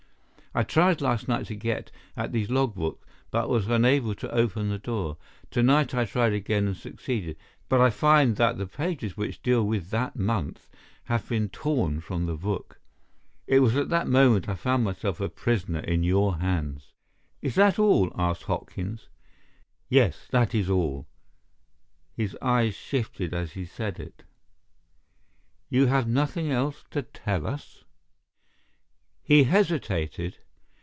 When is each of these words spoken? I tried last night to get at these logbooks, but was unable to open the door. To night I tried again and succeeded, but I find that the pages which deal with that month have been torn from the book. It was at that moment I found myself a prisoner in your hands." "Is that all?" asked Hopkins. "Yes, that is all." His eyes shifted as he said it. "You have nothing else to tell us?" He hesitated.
I 0.53 0.63
tried 0.63 0.99
last 0.99 1.29
night 1.29 1.45
to 1.45 1.55
get 1.55 1.91
at 2.17 2.33
these 2.33 2.49
logbooks, 2.49 3.05
but 3.31 3.47
was 3.47 3.69
unable 3.69 4.13
to 4.15 4.29
open 4.35 4.67
the 4.67 4.77
door. 4.79 5.15
To 5.51 5.63
night 5.63 5.95
I 5.95 6.03
tried 6.03 6.33
again 6.33 6.67
and 6.67 6.75
succeeded, 6.75 7.37
but 7.69 7.79
I 7.79 7.89
find 7.89 8.35
that 8.35 8.57
the 8.57 8.67
pages 8.67 9.15
which 9.15 9.41
deal 9.41 9.65
with 9.65 9.91
that 9.91 10.17
month 10.17 10.67
have 11.05 11.29
been 11.29 11.47
torn 11.47 12.01
from 12.01 12.25
the 12.25 12.35
book. 12.35 12.81
It 13.47 13.61
was 13.61 13.77
at 13.77 13.87
that 13.91 14.09
moment 14.09 14.49
I 14.49 14.55
found 14.55 14.83
myself 14.83 15.21
a 15.21 15.29
prisoner 15.29 15.79
in 15.79 16.03
your 16.03 16.39
hands." 16.39 16.91
"Is 17.41 17.55
that 17.55 17.79
all?" 17.79 18.11
asked 18.17 18.43
Hopkins. 18.43 19.07
"Yes, 19.87 20.27
that 20.31 20.53
is 20.53 20.69
all." 20.69 21.07
His 22.11 22.35
eyes 22.41 22.75
shifted 22.75 23.33
as 23.33 23.53
he 23.53 23.63
said 23.63 24.01
it. 24.01 24.25
"You 25.69 25.85
have 25.85 26.09
nothing 26.09 26.51
else 26.51 26.83
to 26.91 27.03
tell 27.03 27.47
us?" 27.47 27.85
He 29.23 29.45
hesitated. 29.45 30.39